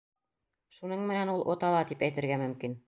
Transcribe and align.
Шуның 0.79 1.05
менән 1.11 1.33
ул 1.37 1.47
ота 1.57 1.73
ла 1.77 1.87
тип 1.93 2.05
әйтергә 2.11 2.43
мөмкин. 2.47 2.79